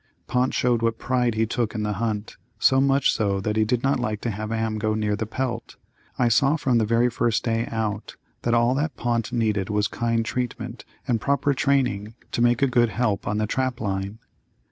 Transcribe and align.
Pont 0.25 0.51
showed 0.51 0.81
what 0.81 0.97
pride 0.97 1.35
he 1.35 1.45
took 1.45 1.75
in 1.75 1.83
the 1.83 1.93
hunt, 2.01 2.35
so 2.57 2.81
much 2.81 3.11
so 3.13 3.39
that 3.39 3.55
he 3.55 3.63
did 3.63 3.83
not 3.83 3.99
like 3.99 4.19
to 4.21 4.31
have 4.31 4.51
Am 4.51 4.79
go 4.79 4.95
near 4.95 5.15
the 5.15 5.27
pelt. 5.27 5.75
I 6.17 6.27
saw 6.27 6.55
from 6.55 6.79
the 6.79 6.87
very 6.87 7.07
first 7.07 7.43
day 7.43 7.67
out 7.67 8.15
that 8.41 8.55
all 8.55 8.73
that 8.73 8.97
Pont 8.97 9.31
needed 9.31 9.69
was 9.69 9.87
kind 9.87 10.25
treatment 10.25 10.85
and 11.07 11.21
proper 11.21 11.53
training 11.53 12.15
to 12.31 12.41
make 12.41 12.63
a 12.63 12.67
good 12.67 12.89
help 12.89 13.27
on 13.27 13.37
the 13.37 13.45
trap 13.45 13.79
line. 13.79 14.17